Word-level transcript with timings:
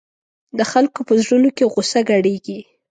د 0.57 0.59
خلکو 0.71 0.99
په 1.07 1.13
زړونو 1.23 1.49
کې 1.55 1.69
غوسه 1.71 1.99
ګډېږي. 2.09 2.59